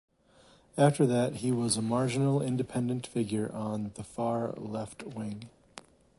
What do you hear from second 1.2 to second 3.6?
he was a marginal independent figure